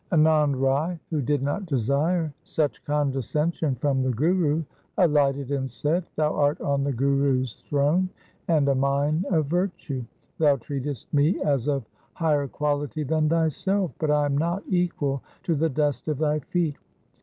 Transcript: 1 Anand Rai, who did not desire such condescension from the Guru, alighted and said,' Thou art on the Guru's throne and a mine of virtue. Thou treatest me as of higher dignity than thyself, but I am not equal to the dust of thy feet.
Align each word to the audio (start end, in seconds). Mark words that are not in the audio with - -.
1 0.09 0.19
Anand 0.23 0.59
Rai, 0.59 0.99
who 1.11 1.21
did 1.21 1.43
not 1.43 1.67
desire 1.67 2.33
such 2.43 2.83
condescension 2.85 3.75
from 3.75 4.01
the 4.01 4.09
Guru, 4.09 4.63
alighted 4.97 5.51
and 5.51 5.69
said,' 5.69 6.03
Thou 6.15 6.33
art 6.33 6.59
on 6.59 6.83
the 6.83 6.91
Guru's 6.91 7.61
throne 7.69 8.09
and 8.47 8.67
a 8.67 8.73
mine 8.73 9.25
of 9.29 9.45
virtue. 9.45 10.03
Thou 10.39 10.55
treatest 10.57 11.13
me 11.13 11.39
as 11.43 11.67
of 11.67 11.83
higher 12.13 12.47
dignity 12.47 13.03
than 13.03 13.29
thyself, 13.29 13.91
but 13.99 14.09
I 14.09 14.25
am 14.25 14.35
not 14.35 14.63
equal 14.67 15.21
to 15.43 15.53
the 15.53 15.69
dust 15.69 16.07
of 16.07 16.17
thy 16.17 16.39
feet. 16.39 16.77